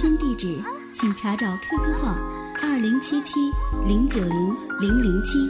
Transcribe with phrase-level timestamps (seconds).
[0.00, 0.62] 新地址，
[0.94, 2.14] 请查找 QQ 号
[2.62, 3.50] 二零七七
[3.84, 5.40] 零九零零零七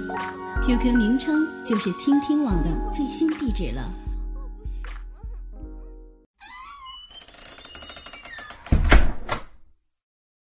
[0.65, 3.93] ，QQ 名称就是倾听网的最新地址了。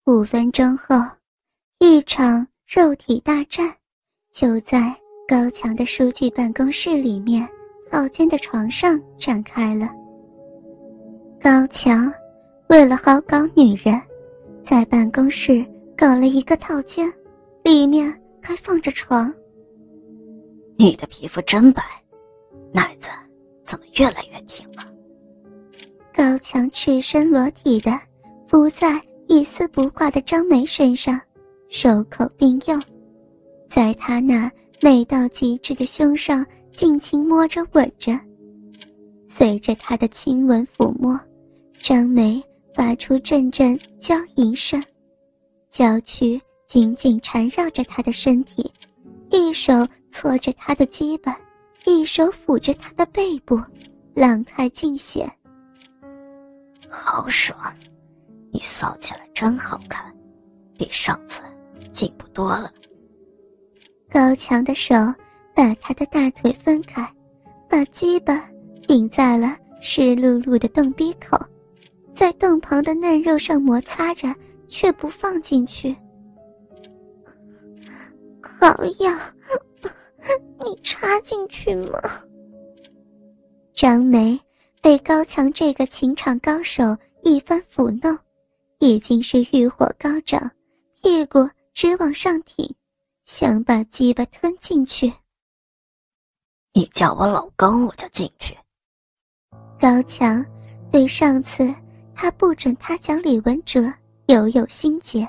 [0.07, 0.97] 五分钟后，
[1.79, 3.71] 一场肉体大战
[4.33, 4.97] 就在
[5.29, 7.47] 高强的书记办公室里面
[7.91, 9.91] 靠间的床上展开了。
[11.43, 12.11] 高强。
[12.71, 14.01] 为了好搞女人，
[14.65, 15.67] 在办公室
[15.97, 17.13] 搞了一个套间，
[17.65, 18.09] 里面
[18.41, 19.35] 还放着床。
[20.77, 21.83] 你的皮肤真白，
[22.73, 23.09] 奶子
[23.65, 24.87] 怎么越来越挺了？
[26.15, 27.91] 高强赤身裸体的
[28.47, 31.21] 伏在一丝不挂的张梅身上，
[31.69, 32.81] 手口并用，
[33.67, 34.49] 在她那
[34.81, 38.17] 美到极致的胸上尽情摸着吻着。
[39.27, 41.19] 随着他的亲吻抚摸，
[41.81, 42.41] 张梅。
[42.75, 44.83] 发出阵阵娇吟声，
[45.69, 48.73] 娇躯紧紧缠绕着他的身体，
[49.31, 51.35] 一手搓着他的肩膀，
[51.85, 53.61] 一手抚着他的背部，
[54.15, 55.31] 浪态尽显。
[56.89, 57.57] 好爽，
[58.53, 60.13] 你骚起来真好看，
[60.77, 61.43] 比上次
[61.93, 62.73] 进步多了。
[64.11, 64.95] 高强的手
[65.55, 67.09] 把他的大腿分开，
[67.69, 68.49] 把鸡巴
[68.89, 71.39] 顶在了湿漉漉的洞鼻口。
[72.21, 74.29] 在洞旁的嫩肉上摩擦着，
[74.69, 75.97] 却不放进去。
[78.43, 79.19] 好痒，
[80.63, 81.99] 你插进去吗？
[83.73, 84.39] 张梅
[84.83, 88.19] 被高强这个情场高手一番抚弄，
[88.81, 90.51] 已经是欲火高涨，
[91.01, 92.71] 屁股直往上挺，
[93.25, 95.11] 想把鸡巴吞进去。
[96.75, 98.55] 你叫我老公，我就进去。
[99.81, 100.45] 高强
[100.93, 101.75] 对上次。
[102.23, 103.91] 他不准他讲李文哲，
[104.27, 105.27] 犹有心结，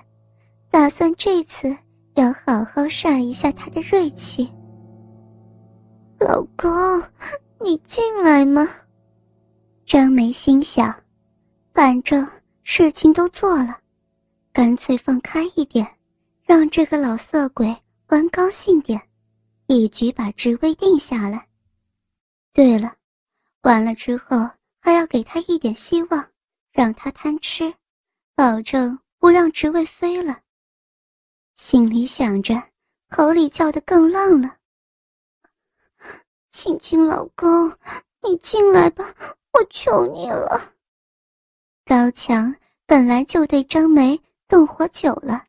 [0.69, 1.73] 打算这次
[2.15, 4.43] 要好好晒一下他的锐气。
[6.19, 6.69] 老公，
[7.61, 8.69] 你进来吗？
[9.85, 10.93] 张梅心想，
[11.73, 12.27] 反正
[12.63, 13.79] 事情都做了，
[14.51, 15.87] 干脆放开一点，
[16.43, 17.73] 让这个老色鬼
[18.09, 19.01] 玩高兴点，
[19.67, 21.47] 一举把职位定下来。
[22.51, 22.93] 对了，
[23.61, 24.45] 完了之后
[24.81, 26.30] 还要给他一点希望。
[26.71, 27.73] 让他贪吃，
[28.33, 30.41] 保证不让职位飞了。
[31.55, 32.55] 心里想着，
[33.09, 34.57] 口里叫的更浪了。
[36.51, 37.77] 亲亲老公，
[38.21, 39.13] 你进来吧，
[39.51, 40.73] 我求你了。
[41.85, 42.55] 高强
[42.85, 45.45] 本来就对张梅动火久了，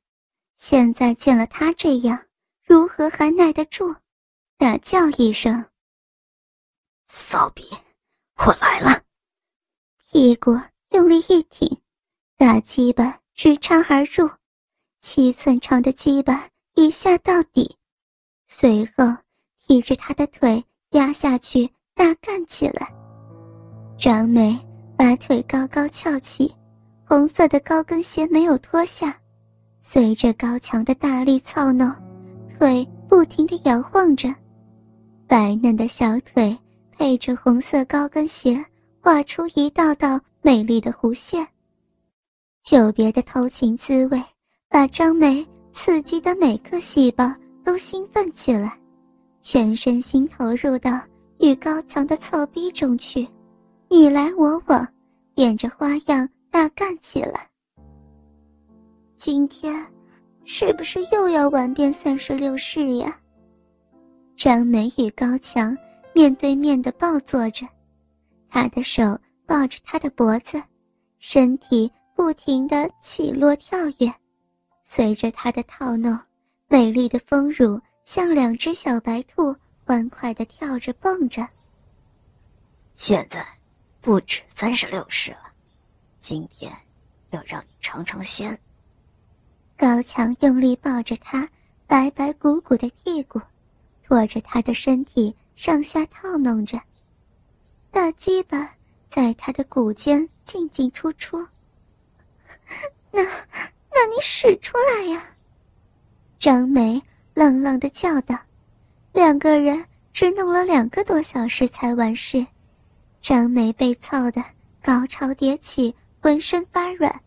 [0.56, 2.26] 现在见了他这样，
[2.64, 3.94] 如何还耐得住？
[4.58, 5.64] 大叫一声
[7.08, 7.68] ：“骚逼，
[8.36, 9.02] 我来了！”
[10.04, 10.58] 屁股。
[10.92, 11.78] 用力一挺，
[12.36, 14.28] 大鸡巴直插而入，
[15.00, 17.76] 七寸长的鸡巴一下到底，
[18.46, 19.04] 随后
[19.58, 22.92] 提着他的腿压下去大干起来。
[23.96, 24.54] 张梅
[24.94, 26.54] 把腿高高翘起，
[27.06, 29.18] 红色的高跟鞋没有脱下，
[29.80, 31.90] 随着高强的大力操弄，
[32.58, 34.28] 腿不停地摇晃着，
[35.26, 36.54] 白嫩的小腿
[36.90, 38.62] 配着红色高跟鞋，
[39.00, 40.20] 画出一道道。
[40.44, 41.46] 美丽的弧线，
[42.64, 44.20] 久别的偷情滋味，
[44.68, 47.32] 把张梅刺激的每个细胞
[47.64, 48.76] 都兴奋起来，
[49.40, 51.00] 全身心投入到
[51.38, 53.24] 与高强的操逼中去，
[53.88, 54.84] 你来我往，
[55.32, 57.48] 变着花样大干起来。
[59.14, 59.86] 今天，
[60.44, 63.16] 是不是又要玩遍三十六式呀？
[64.34, 65.76] 张梅与高强
[66.12, 67.64] 面对面的抱坐着，
[68.48, 69.16] 他的手。
[69.46, 70.62] 抱着他的脖子，
[71.18, 74.12] 身体不停的起落跳跃，
[74.84, 76.18] 随着他的套弄，
[76.68, 79.54] 美丽的丰乳像两只小白兔，
[79.84, 81.46] 欢快的跳着蹦着。
[82.94, 83.44] 现在，
[84.00, 85.52] 不止三十六式了，
[86.18, 86.72] 今天
[87.30, 88.56] 要让你尝尝鲜。
[89.76, 91.48] 高强用力抱着他
[91.86, 93.40] 白白鼓鼓的屁股，
[94.04, 96.80] 拖着他的身体上下套弄着，
[97.90, 98.72] 大鸡巴。
[99.14, 101.38] 在他的骨间进进出出，
[103.12, 105.22] 那，那你使出来呀！
[106.38, 107.00] 张梅
[107.34, 108.34] 愣愣的叫道。
[109.12, 112.46] 两个人只弄了两个多小时才完事，
[113.20, 114.42] 张梅被操得
[114.82, 117.20] 高潮迭起，浑身发软。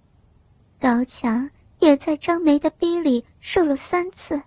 [0.81, 1.47] 高强
[1.77, 4.41] 也在张梅的逼里受了三次，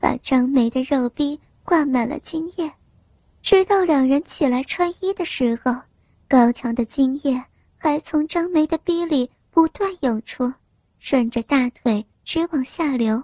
[0.00, 2.72] 把张梅的肉逼灌满了精液，
[3.42, 5.72] 直到两人起来穿衣的时候，
[6.28, 7.42] 高强的精液
[7.76, 10.52] 还从张梅的逼里不断涌出，
[10.98, 13.22] 顺着大腿直往下流。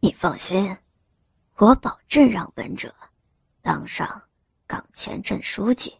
[0.00, 0.76] 你放心。
[1.58, 2.92] 我保证让文哲
[3.60, 4.20] 当上
[4.66, 5.94] 港前镇书记，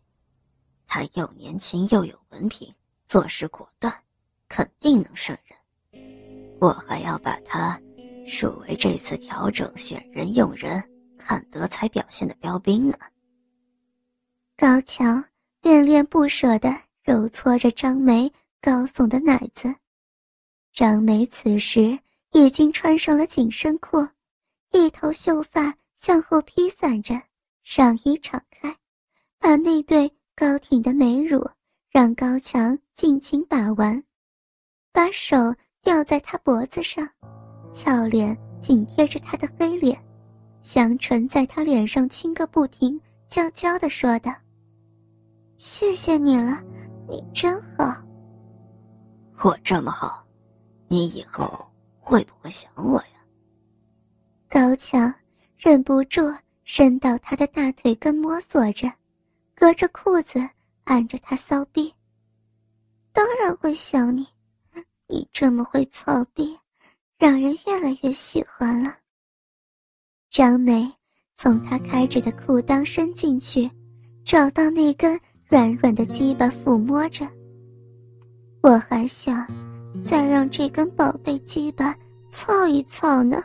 [0.89, 2.75] 他又年轻又有文凭，
[3.07, 3.95] 做事果断，
[4.49, 6.59] 肯定能胜任。
[6.61, 7.81] 我还要把他
[8.27, 10.83] 树为这次调整选人用人、
[11.17, 12.99] 看德才表现的标兵呢。
[14.63, 15.25] 高强
[15.61, 16.73] 恋恋不舍地
[17.03, 19.75] 揉搓着张梅高耸的奶子，
[20.73, 21.99] 张梅此时
[22.31, 24.07] 已经穿上了紧身裤。
[24.71, 27.21] 一头秀发向后披散着，
[27.65, 28.73] 上衣敞开，
[29.41, 31.45] 把那对高挺的美乳
[31.91, 34.01] 让高强尽情把玩，
[34.93, 35.37] 把手
[35.83, 37.05] 吊在他脖子上，
[37.73, 40.01] 俏脸紧贴着他的黑脸，
[40.63, 44.33] 香唇在他脸上亲个不停，娇娇的说道
[45.65, 46.61] ：“谢谢你了，
[47.09, 47.97] 你真好。
[49.45, 50.27] 我这么好，
[50.89, 51.65] 你以后
[52.01, 53.25] 会不会想我呀？”
[54.51, 55.15] 高强
[55.57, 56.21] 忍不住
[56.65, 58.93] 伸到他的大腿根摸索着，
[59.55, 60.41] 隔着裤子
[60.83, 61.95] 按着他骚逼。
[63.13, 64.27] 当然会想你，
[65.07, 66.59] 你这么会操逼，
[67.17, 68.97] 让人越来越喜欢了。
[70.29, 70.93] 张梅
[71.37, 73.71] 从他开着的裤裆伸进去，
[74.25, 75.19] 找到那根
[75.53, 77.29] 软软的鸡巴抚摸着。
[78.63, 79.47] 我还想
[80.09, 81.95] 再让这根宝贝鸡巴
[82.31, 83.45] 操一操呢。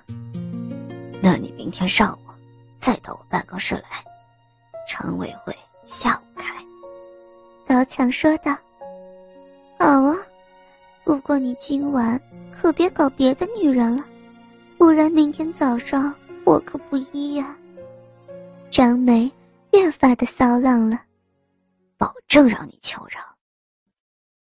[1.22, 2.32] 那你明天上午
[2.80, 4.02] 再到我办公室来，
[4.88, 6.56] 常委会下午开。
[7.68, 8.56] 高强说道
[9.78, 10.16] ：“好啊，
[11.04, 12.18] 不过你今晚
[12.58, 14.06] 可别搞别的女人了，
[14.78, 16.16] 不然明天早上
[16.46, 17.54] 我可不依呀。”
[18.72, 19.30] 张梅
[19.74, 21.02] 越发的骚浪了，
[21.98, 23.20] 保证让你求饶。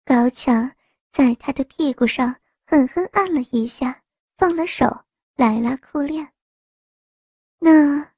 [0.04, 0.70] 高强
[1.12, 2.34] 在他的屁股上
[2.66, 4.02] 狠狠按了一下，
[4.36, 4.86] 放了手，
[5.34, 6.32] 来拉裤链。
[7.58, 8.12] 那，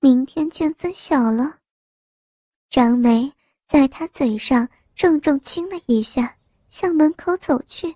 [0.00, 1.58] 明天见分晓了。
[2.70, 3.32] 张梅
[3.66, 6.36] 在他嘴上重重亲了一下，
[6.68, 7.94] 向门口走去。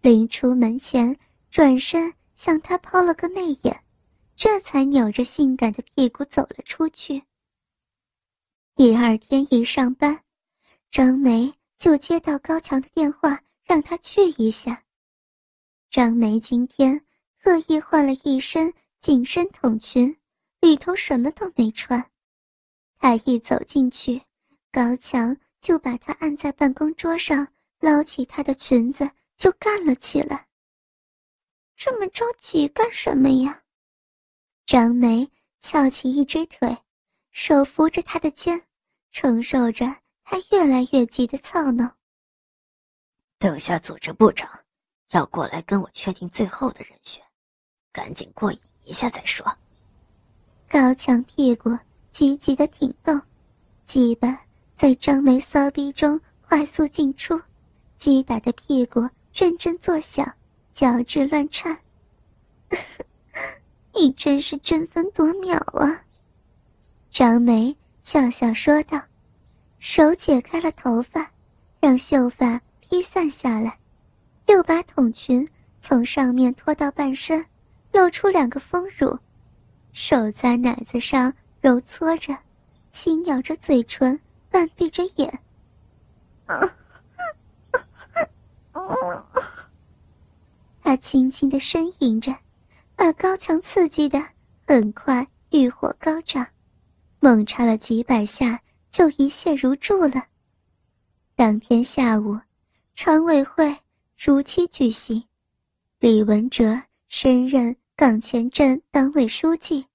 [0.00, 1.18] 临出门前，
[1.50, 3.84] 转身向他抛了个媚眼，
[4.34, 7.22] 这才扭着性感的屁股走了出去。
[8.76, 10.24] 第二天一上班，
[10.90, 14.84] 张梅就接到高强的电话，让他去一下。
[15.90, 17.00] 张梅今天
[17.38, 18.72] 特意换了一身。
[19.00, 20.16] 紧身筒裙，
[20.62, 22.10] 里头什么都没穿。
[22.96, 24.22] 他一走进去，
[24.72, 27.46] 高强就把他按在办公桌上，
[27.80, 30.48] 捞起她的裙子就干了起来。
[31.76, 33.62] 这么着急干什么呀？
[34.64, 35.30] 张梅
[35.60, 36.74] 翘起一只腿，
[37.34, 38.62] 手扶着他的肩，
[39.10, 39.84] 承受着
[40.22, 41.92] 他越来越急的操闹。
[43.38, 44.48] 等下组织部长
[45.10, 47.20] 要过来跟我确定最后的人选，
[47.92, 48.58] 赶紧过瘾。
[48.84, 49.44] 一下再说。
[50.68, 51.76] 高强屁股
[52.12, 53.20] 急急的挺动，
[53.84, 54.40] 鸡巴
[54.76, 57.38] 在张梅骚逼中快速进出，
[57.96, 60.24] 击打的屁股阵阵作响，
[60.70, 61.76] 脚趾乱颤。
[63.92, 66.03] 你真是争分夺秒啊！
[67.14, 69.00] 张梅笑笑说道，
[69.78, 71.30] 手解开了头发，
[71.78, 73.78] 让秀发披散下来，
[74.46, 75.46] 又把筒裙
[75.80, 77.46] 从上面拖到半身。
[77.92, 79.16] 露出两个丰乳，
[79.92, 82.36] 手在奶子上揉搓着，
[82.90, 84.18] 轻咬着嘴唇，
[84.50, 85.38] 半闭着眼。
[90.82, 92.36] 他轻轻的呻吟着，
[92.96, 94.20] 把高强刺激的
[94.66, 96.44] 很快欲火高涨，
[97.24, 100.26] 猛插了几百下就一泻如注了。
[101.34, 102.38] 当天下午，
[102.94, 103.74] 常委会
[104.14, 105.24] 如期举行，
[106.00, 107.74] 李文哲升任。
[107.96, 109.86] 港前镇党委书记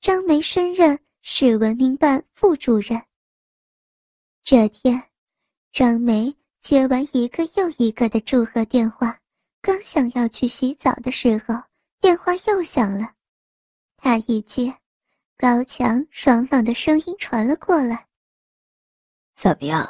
[0.00, 3.00] 张梅升任市文明办副主任。
[4.42, 5.00] 这天，
[5.70, 9.18] 张梅接完一个又一个的祝贺电话，
[9.62, 11.54] 刚想要去洗澡的时候，
[12.00, 13.12] 电话又响了。
[13.96, 14.76] 她一接，
[15.36, 18.06] 高强爽朗的声音传了过来
[19.34, 19.86] ：“怎么样，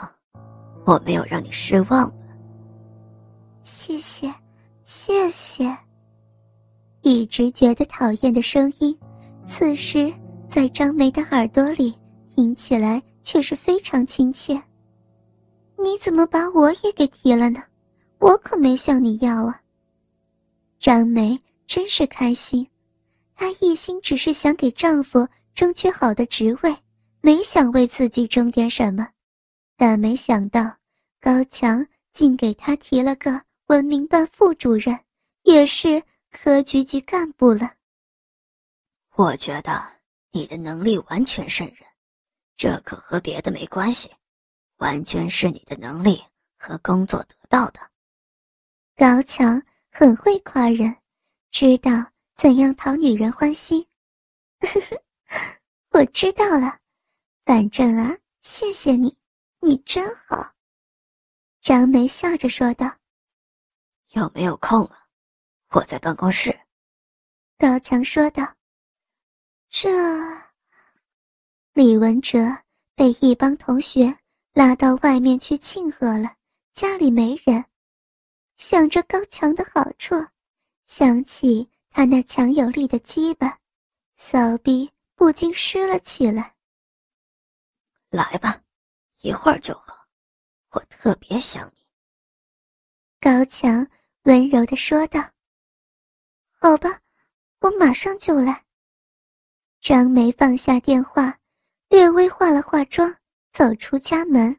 [0.87, 2.17] 我没有让你失望吧？”
[3.63, 4.33] 谢谢，
[4.83, 5.77] 谢谢。
[7.03, 8.99] 一直觉得讨厌的声音，
[9.47, 10.13] 此时
[10.49, 11.95] 在张梅的耳朵里
[12.35, 14.55] 听起来却是非常亲切。
[15.77, 17.63] 你怎么把我也给提了呢？
[18.19, 19.61] 我可没向你要啊。
[20.79, 22.67] 张梅真是开心，
[23.35, 26.77] 她一心只是想给丈夫争取好的职位，
[27.21, 29.09] 没想为自己争点什么，
[29.77, 30.77] 但没想到
[31.21, 34.99] 高强竟给她提了个文明办副主任，
[35.43, 37.75] 也是科局级干部了。
[39.17, 39.85] 我觉得
[40.33, 41.87] 你的能力完全胜任，
[42.57, 44.11] 这可和别的没关系。
[44.79, 46.21] 完全是你的能力
[46.59, 47.81] 和工作得到的。
[48.97, 50.95] 高强很会夸人，
[51.53, 51.93] 知道
[52.35, 53.87] 怎样讨女人欢心。
[55.91, 56.79] 我知道了，
[57.45, 59.17] 反正啊，谢谢你，
[59.61, 60.55] 你真好。
[61.61, 62.91] 张梅笑着说道
[64.13, 65.07] ：“有没有空啊？
[65.71, 66.59] 我在办公室。”
[67.59, 68.55] 高强说道
[69.71, 69.89] ：“这……”
[71.73, 72.39] 李文哲
[72.95, 74.19] 被一帮同学。
[74.53, 76.37] 拉到外面去庆贺了，
[76.73, 77.65] 家里没人。
[78.55, 80.15] 想着高强的好处，
[80.87, 83.57] 想起他那强有力的鸡巴，
[84.17, 86.53] 骚逼不禁湿了起来。
[88.11, 88.61] 来吧，
[89.21, 90.05] 一会儿就好，
[90.71, 91.87] 我特别想你。
[93.21, 93.87] 高强
[94.25, 95.21] 温柔的说道
[96.61, 97.01] ：“好吧，
[97.61, 98.65] 我马上就来。”
[99.81, 101.39] 张梅放下电话，
[101.91, 103.17] 略微化了化妆。
[103.53, 104.59] 走出家门，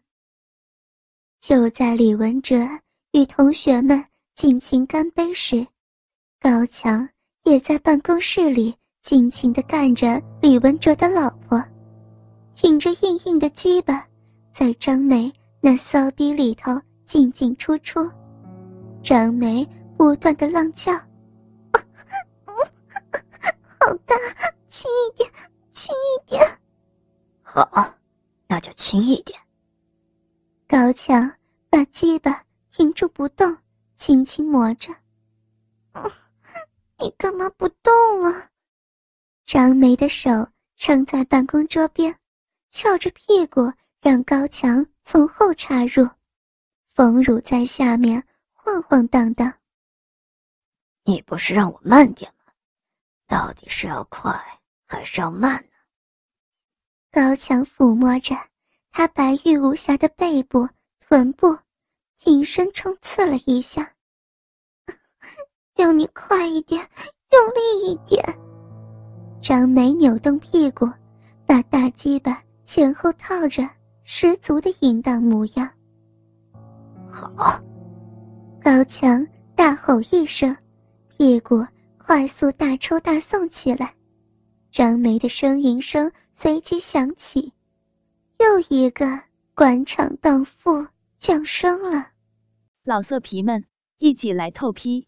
[1.42, 2.66] 就在李文哲
[3.12, 4.02] 与同学们
[4.36, 5.68] 尽情干杯时，
[6.40, 7.10] 高强
[7.46, 11.64] 也在办公室里尽情地干着李文哲的老婆，
[12.56, 14.04] 挺着硬硬的鸡巴，
[14.52, 16.72] 在张梅那骚逼里头
[17.06, 18.10] 进进出出。
[19.04, 19.64] 张梅
[19.96, 20.92] 不断的浪叫
[22.44, 24.16] ：“好大，
[24.68, 25.30] 轻一点，
[25.72, 26.42] 轻一点。”
[27.44, 27.70] 好。
[28.48, 29.40] 那就轻一点。
[30.68, 31.32] 高强
[31.70, 33.56] 把鸡巴停住不动，
[33.96, 34.94] 轻轻磨着。
[36.98, 38.50] 你干嘛不动啊？
[39.46, 40.30] 张梅的手
[40.76, 42.18] 撑在办公桌边，
[42.72, 43.72] 翘着屁股
[44.02, 46.08] 让高强从后插入，
[46.94, 48.24] 冯乳在下面
[48.54, 49.54] 晃晃荡荡。
[51.04, 52.54] 你不是让我慢点吗？
[53.28, 54.32] 到底是要快
[54.88, 55.70] 还是要慢呢？
[57.12, 58.36] 高强抚摸着
[58.92, 60.68] 她白玉无瑕的背部、
[61.00, 61.58] 臀部，
[62.18, 63.95] 挺身冲刺了一下。
[65.76, 66.82] 要你快一点，
[67.32, 68.24] 用力一点。
[69.42, 70.90] 张梅扭动屁股，
[71.46, 73.68] 把大鸡巴前后套着，
[74.04, 75.70] 十足的淫荡模样。
[77.08, 77.60] 好，
[78.62, 80.56] 高强大吼一声，
[81.10, 81.66] 屁股
[81.98, 83.94] 快速大抽大送起来。
[84.72, 86.12] 张梅的呻吟声。
[86.38, 87.54] 随即响起，
[88.40, 89.06] 又一个
[89.54, 90.86] 官场荡妇
[91.18, 92.10] 降生了。
[92.84, 93.64] 老色皮们，
[94.00, 95.08] 一起来透批！